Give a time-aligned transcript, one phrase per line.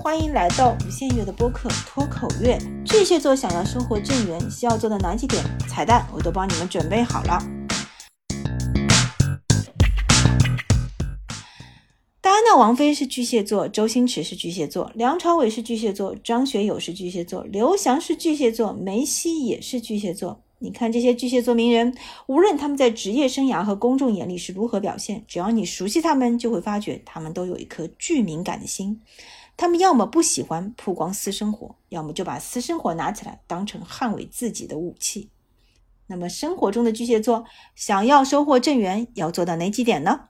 [0.00, 2.56] 欢迎来到无限月的播客脱口月。
[2.84, 5.42] 巨蟹座想要生活正缘，需要做的哪几点？
[5.68, 7.42] 彩蛋我都帮你们准备好了。
[12.20, 20.40] 戴安娜王妃是巨蟹座，周星驰是巨蟹座，梁朝伟是巨蟹座，张学友是巨蟹座，刘翔是巨蟹座，梅西也是巨蟹座。
[20.60, 21.92] 你看这些巨蟹座名人，
[22.26, 29.00] 无论他们在职业生涯和公众眼里是如何表现，只要你熟悉他们，就会发觉他们都有一颗巨敏感的心。
[29.60, 35.30] 他们要么不喜欢曝光私生活，要么就把私生活拿起来当成捍卫自己的武器。
[36.06, 37.44] 那么生活中的巨蟹座
[37.74, 40.28] 想要收获正缘，要做到哪几点呢？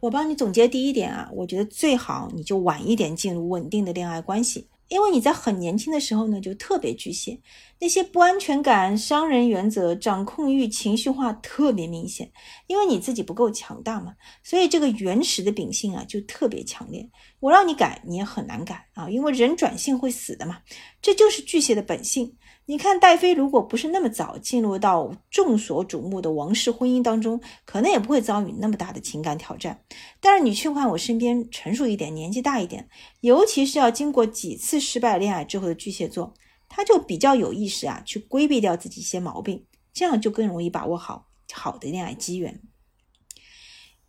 [0.00, 7.40] 我帮你总结第一点啊，我觉得最好你就晚一点进入稳定的恋爱关系，因为你在很年轻的时候呢就特别巨蟹，
[7.80, 12.30] 那些不安全感、伤人原则、掌控欲、情绪化特别明显，
[12.66, 17.08] 因为你自己不够强大嘛，所以这个原始的秉性啊就特别强烈。
[17.40, 20.58] 我让你改你也很难改啊，因为人转性会死的嘛，
[21.00, 22.36] 这就是巨蟹的本性。
[22.66, 29.84] 你看戴妃，如果不是那么早进入到众所瞩目的王室婚姻当中，可能也不会遭遇那么大的情感挑战。
[30.20, 32.88] 但是你去看我身边成熟一点、年纪大一点，
[33.20, 36.32] 尤其是要经过几次失败恋爱之后的巨蟹座，
[36.68, 42.62] 他就比较有意识啊，去规避掉自己一些毛病，这样就更容易把握好好的恋爱机缘。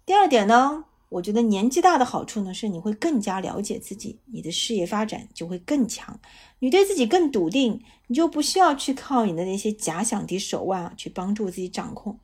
[0.05, 0.85] 第二点呢？
[1.13, 6.19] 我觉得年纪大的好处呢，是你会更加了解自己，你的事业发展就会更强，
[6.57, 12.19] 你对自己更笃定，你就不需要去靠你的那些假想敌手腕啊去帮助自己掌控。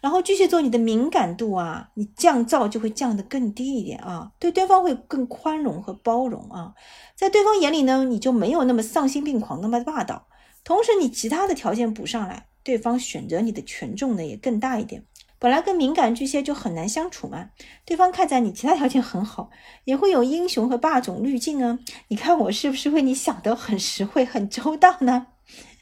[0.00, 6.74] 然后巨蟹座，你的敏感度啊，你降噪就会降得更低一点啊，对对方会更宽容和包容啊，
[7.14, 10.26] 在对方眼里呢，你就没有那么丧心病狂，那么霸道。
[10.64, 15.04] 同时，你其他的条件补上来，对方选择你的权重呢也更大一点。
[15.38, 17.50] 本来跟敏感巨蟹就很难相处嘛，
[17.84, 19.50] 对方看在你其他条件很好，
[19.84, 21.78] 也会有英雄和霸总滤镜啊。
[22.08, 25.26] 你看我是不是为你想得很实惠、很周到呢？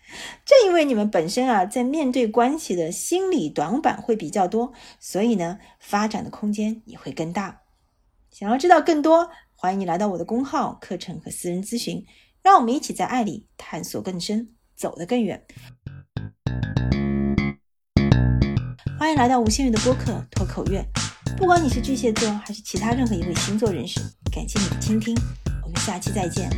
[0.45, 7.63] 正因为你们本身啊，在面对关系的心理短板会比较多，所以呢，发展的空间也会更大。
[8.31, 12.05] 想要知道更多，欢迎你来到我的公号课程和私人咨询，
[12.43, 15.47] 让我们一起在爱里探索更深，走得更远。
[19.03, 20.81] 欢迎来到无限月的播客脱口月。
[21.37, 23.99] 不管你是巨蟹座还是其他任何一位星座人士，
[24.31, 25.13] 感谢你的倾听，
[25.65, 26.49] 我们下期再见。